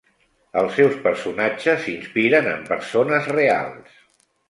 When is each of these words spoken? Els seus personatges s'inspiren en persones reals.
Els 0.61 0.73
seus 0.77 0.95
personatges 1.03 1.85
s'inspiren 1.89 2.51
en 2.57 2.67
persones 2.73 3.33
reals. 3.39 4.05